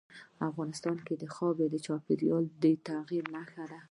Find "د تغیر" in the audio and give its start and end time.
2.61-3.23